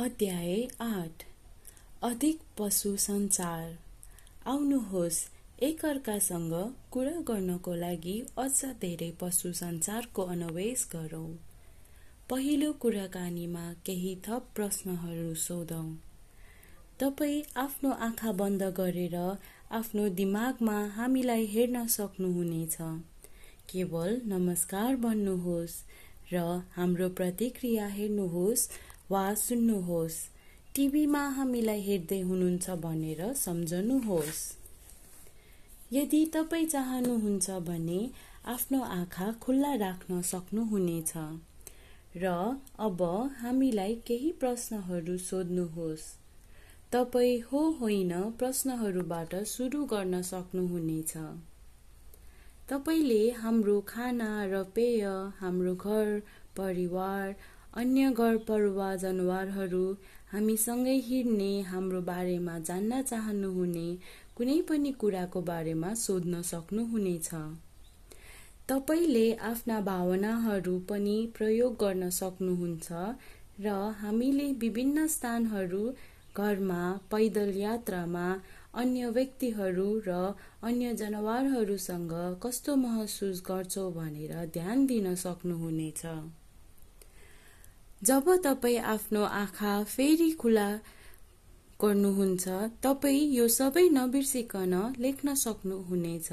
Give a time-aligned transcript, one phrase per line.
[0.00, 1.22] अध्याय आठ।
[2.02, 3.72] अधिक पशु सञ्चार
[4.46, 5.18] आउनुहोस्
[5.62, 6.52] एकअर्कासँग
[6.90, 11.28] कुरा गर्नको लागि अझ धेरै पशु सञ्चारको अन्वेष गरौँ।
[12.30, 15.92] पहिलो कुराकानीमा केही थप प्रश्नहरू सोधौँ।
[17.00, 19.16] तपाईँ आफ्नो आँखा बन्द गरेर
[19.72, 22.76] आफ्नो दिमागमा हामीलाई हेर्न सक्नुहुनेछ।
[23.68, 25.82] केवल नमस्कार भन्नुहोस्
[26.32, 28.68] र हाम्रो प्रतिक्रिया हेर्नुहोस्
[29.10, 30.16] वा सुन्नुहोस्।
[30.74, 34.42] टिभीमा हामीलाई हेर्दै हुनुहुन्छ भनेर सम्झनुहोस्।
[35.92, 38.00] यदि तपाईँ चाहनुहुन्छ भने
[38.46, 41.12] आफ्नो आँखा खुल्ला राख्न सक्नुहुनेछ
[42.16, 42.26] र
[42.78, 43.02] अब
[43.40, 46.06] हामीलाई केही प्रश्नहरू सोध्नुहोस्।
[46.92, 51.12] तपाईँ हो होइन प्रश्नहरूबाट सुरु गर्न सक्नुहुनेछ।
[52.68, 55.04] तपाईँले हाम्रो खाना र पेय
[55.38, 56.20] हाम्रो घर
[56.56, 57.34] परिवार
[57.74, 59.84] अन्य घरपरुवा जनावरहरू
[60.32, 63.88] हामीसँगै हिँड्ने हाम्रो बारेमा जान्न चाहनुहुने
[64.36, 67.28] कुनै पनि कुराको बारेमा सोध्न सक्नुहुनेछ।
[68.68, 72.92] तपाईँले आफ्ना भावनाहरू पनि प्रयोग गर्न सक्नुहुन्छ
[73.60, 75.84] र हामीले विभिन्न स्थानहरू
[76.36, 78.26] घरमा पैदल यात्रामा
[78.74, 80.18] अन्य व्यक्तिहरू र
[80.62, 86.02] अन्य जनावरहरूसँग कस्तो महसुस गर्छौँ भनेर ध्यान दिन सक्नुहुनेछ।
[88.02, 90.68] जब तपाईँ आफ्नो आँखा फेरि खुला
[91.82, 92.48] गर्नुहुन्छ
[92.82, 96.30] तपाईँ यो सबै नबिर्सिकन लेख्न सक्नुहुनेछ।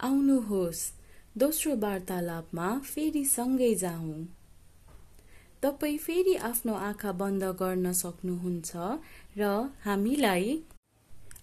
[0.00, 0.84] आउनुहोस्
[1.36, 4.22] दोस्रो वार्तालापमा फेरि सँगै जाउँ।
[5.62, 8.70] तपाईँ फेरि आफ्नो आँखा बन्द गर्न सक्नुहुन्छ
[9.38, 9.52] र
[9.84, 10.58] हामीलाई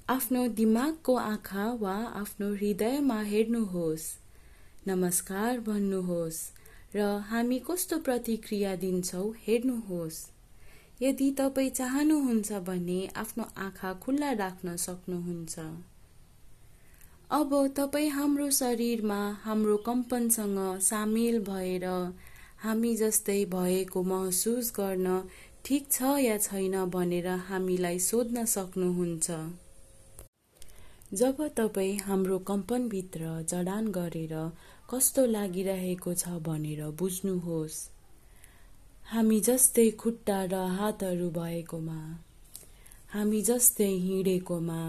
[0.10, 4.12] आफ्नो दिमागको आँखा वा आफ्नो हृदयमा हेर्नुहोस्।
[4.88, 6.38] नमस्कार भन्नुहोस्
[6.96, 10.18] र हामी कस्तो प्रतिक्रिया दिन्छौँ हेर्नुहोस्।
[11.02, 15.60] यदि तपाईँ चाहनुहुन्छ भने आफ्नो आँखा खुल्ला राख्न सक्नुहुन्छ।
[17.32, 21.86] अब तपाईँ हाम्रो शरीरमा हाम्रो कम्पनसँग सामेल भएर
[22.64, 25.22] हामी जस्तै भएको महसुस गर्न
[25.66, 29.32] ठिक छ या छैन भनेर हामीलाई सोध्न सक्नुहुन्छ।
[31.14, 34.34] जब तपाईँ हाम्रो कम्पनभित्र जडान गरेर
[34.90, 37.78] कस्तो लागिरहेको छ भनेर बुझ्नुहोस्।
[39.06, 42.00] हामी जस्तै खुट्टा र हातहरू भएकोमा
[43.14, 44.82] हामी जस्तै हिँडेकोमा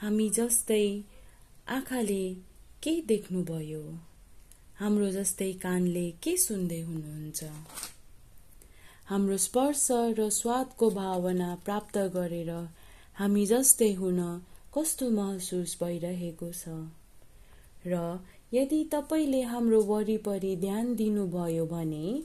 [0.00, 0.86] हामी जस्तै
[1.68, 2.24] आँखाले
[2.82, 3.84] के देख्नुभयो
[4.80, 7.40] हाम्रो जस्तै कानले के सुन्दै हुनुहुन्छ।
[9.06, 9.86] हाम्रो स्पर्श
[10.18, 12.50] र स्वादको भावना प्राप्त गरेर
[13.16, 14.20] हामी जस्तै हुन
[14.74, 16.68] कस्तो महसुस भइरहेको छ?
[17.86, 18.20] र
[18.54, 22.22] यदि तपाईँले हाम्रो वरिपरि ध्यान दिनुभयो भने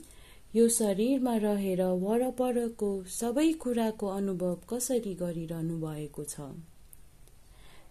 [0.56, 6.40] यो शरीरमा रहेर वरपरको सबै कुराको अनुभव कसरी गरिरहनु भएको छ?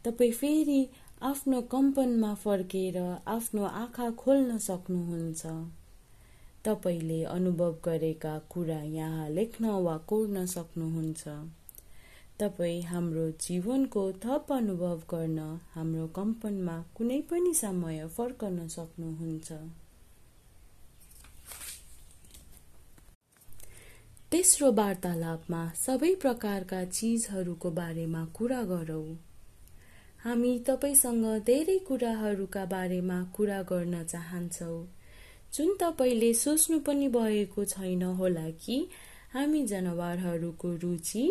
[0.05, 0.87] तपाईँ फेरि
[1.21, 5.45] आफ्नो कम्पनमा फर्केर आफ्नो आँखा खोल्न सक्नुहुन्छ।
[6.65, 11.27] तपाईँले अनुभव गरेका कुरा यहाँ लेख्न वा कोर्न सक्नुहुन्छ।
[12.39, 15.39] तपाईँ हाम्रो जीवनको थप अनुभव गर्न
[15.73, 19.51] हाम्रो कम्पनमा कुनै पनि समय फर्कन सक्नुहुन्छ।
[24.31, 29.15] तेस्रो वार्तालापमा सबै प्रकारका चिजहरूको बारेमा कुरा गरौँ।
[30.23, 34.87] हामी तपाईँसँग धेरै कुराहरूका बारेमा कुरा गर्न चाहन्छौँ।
[35.53, 38.87] जुन तपाईँले सोच्नु पनि भएको छैन होला कि
[39.33, 41.23] हामी जनावरहरूको रुचि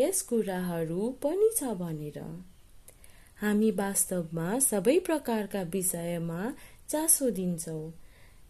[0.00, 2.18] यस कुराहरू पनि छ भनेर।
[3.40, 6.40] हामी वास्तवमा सबै प्रकारका विषयमा
[6.88, 7.90] चासो दिन्छौँ।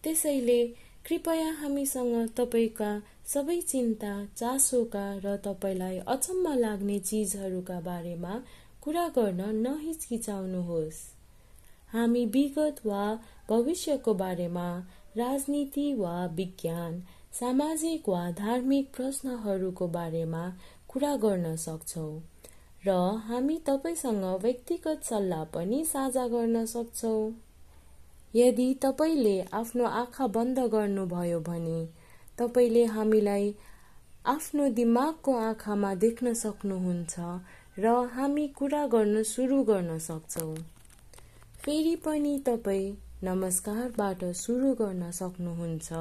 [0.03, 0.61] त्यसैले
[1.07, 2.91] कृपया हामीसँग तपाईँका
[3.27, 8.35] सबै चिन्ता चासोका र तपाईँलाई अचम्म लाग्ने चिजहरूका बारेमा
[8.83, 11.01] कुरा गर्न नहिचकिचाउनुहोस्।
[11.93, 13.05] हामी विगत वा
[13.49, 14.69] भविष्यको बारेमा
[15.17, 17.01] राजनीति वा विज्ञान
[17.33, 20.45] सामाजिक वा धार्मिक प्रश्नहरूको बारेमा
[20.91, 22.13] कुरा गर्न सक्छौँ
[22.87, 22.91] र
[23.27, 27.33] हामी तपाईँसँग व्यक्तिगत सल्लाह पनि साझा गर्न सक्छौँ।
[28.35, 31.79] यदि तपाईँले आफ्नो आँखा बन्द गर्नुभयो भने
[32.39, 33.55] तपाईँले हामीलाई
[34.27, 37.15] आफ्नो दिमागको आँखामा देख्न सक्नुहुन्छ
[37.79, 40.55] र हामी कुरा गर्न सुरु गर्न सक्छौँ।
[41.63, 42.93] फेरि पनि तपाईँ
[43.25, 45.93] नमस्कारबाट सुरु गर्न सक्नुहुन्छ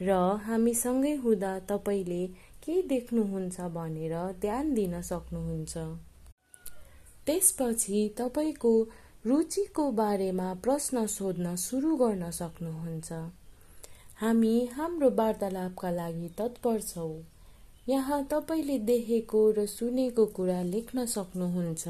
[0.00, 0.10] र
[0.44, 2.26] हामीसँगै हुँदा तपाईँले
[2.62, 5.76] के देख्नुहुन्छ भनेर ध्यान दिन सक्नुहुन्छ।
[7.26, 8.72] त्यसपछि तपाईँको
[9.26, 13.12] रुचिको बारेमा प्रश्न सोध्न सुरु गर्न सक्नुहुन्छ।
[14.20, 17.24] हामी हाम्रो वार्तालापका लागि तत्पर छौँ।
[17.88, 21.88] यहाँ तपाईँले देखेको र सुनेको कुरा लेख्न सक्नुहुन्छ।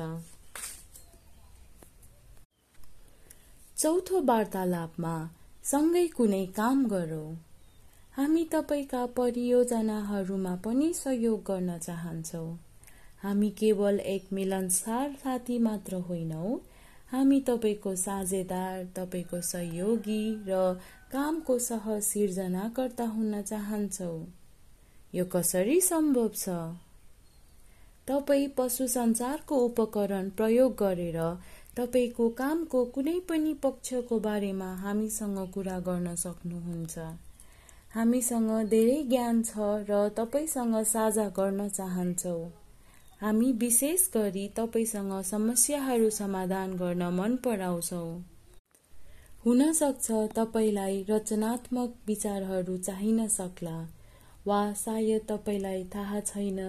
[3.76, 5.14] चौथो वार्तालापमा
[5.64, 7.48] सँगै कुनै काम गरौँ।
[8.19, 12.59] हामी तपाईँका परियोजनाहरूमा पनि सहयोग गर्न चाहन्छौँ।
[13.23, 16.59] हामी केवल एक मिलनसार साथी मात्र होइनौँ।
[17.11, 20.81] हामी तपाईँको साझेदार तपाईँको सहयोगी र
[21.12, 24.26] कामको सह सिर्जनाकर्ता हुन चाहन्छौँ।
[25.14, 26.49] यो कसरी सम्भव छ?
[28.09, 31.21] तपाईँ पशु सञ्चारको उपकरण प्रयोग गरेर
[31.76, 37.27] तपाईँको कामको कुनै पनि पक्षको बारेमा हामीसँग कुरा गर्न सक्नुहुन्छ।
[37.94, 42.50] हामीसँग धेरै ज्ञान छ र तपाईँसँग साझा गर्न चाहन्छौँ।
[43.20, 48.11] हामी विशेष गरी तपाईँसँग समस्याहरू समाधान गर्न मन पराउँछौँ।
[49.44, 53.79] हुन सक्छ तपाईँलाई रचनात्मक विचारहरू चाहिन सक्ला
[54.46, 56.61] वा सायद तपाईँलाई थाहा छैन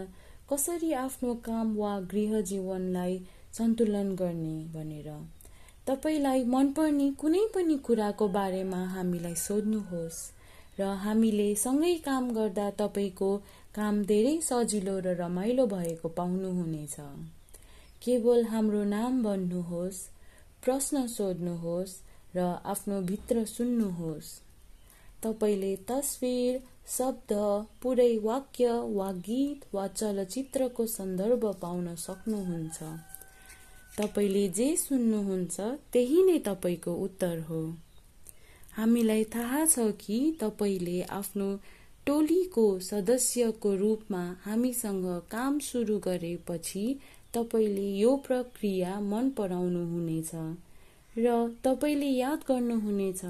[0.54, 3.22] कसरी आफ्नो काम वा गृह जीवनलाई
[3.54, 5.14] सन्तुलन गर्ने भनेर।
[5.88, 10.20] तपाईँलाई मनपर्ने कुनै पनि कुराको बारेमा हामीलाई सोध्नुहोस्।
[10.80, 13.30] र हामीले सँगै काम गर्दा तपाईँको
[13.76, 16.96] काम धेरै सजिलो र रमाइलो भएको पाउनुहुनेछ।
[18.02, 20.00] केवल हाम्रो नाम भन्नुहोस्
[20.64, 21.96] प्रश्न सोध्नुहोस्
[22.36, 24.30] र आफ्नो भित्र सुन्नुहोस्।
[25.24, 27.32] तपाईँले तस्विर शब्द
[27.82, 32.80] पुरै वाक्य वा गीत वा चलचित्रको सन्दर्भ पाउन सक्नुहुन्छ।
[34.00, 35.60] तपाईँले जे सुन्नुहुन्छ
[35.94, 37.62] त्यही नै तपाईँको उत्तर हो।
[38.80, 41.48] हामीलाई थाहा छ कि तपाईँले आफ्नो
[42.06, 46.84] टोलीको सदस्यको रूपमा हामीसँग काम सुरु गरेपछि
[47.34, 50.32] तपाईँले यो प्रक्रिया मन पराउनुहुनेछ
[51.18, 51.34] र
[51.64, 53.22] तपाईँले याद गर्नुहुनेछ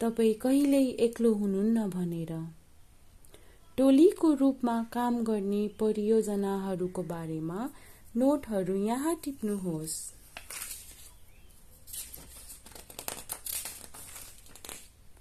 [0.00, 2.32] तपाईँ कहिल्यै एक्लो हुनुहुन्न भनेर।
[3.78, 7.68] टोलीको रूपमा काम गर्ने परियोजनाहरूको बारेमा
[8.16, 9.96] नोटहरू यहाँ टिप्नुहोस्।